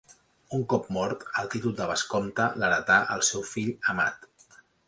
[0.57, 4.31] Un cop mort el títol de vescomte l'heretà el seu fill Amat.